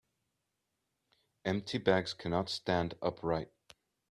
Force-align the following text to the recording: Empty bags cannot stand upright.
Empty 1.45 1.77
bags 1.77 2.15
cannot 2.15 2.49
stand 2.49 2.95
upright. 3.03 3.51